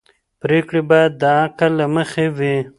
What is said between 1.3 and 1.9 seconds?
عقل له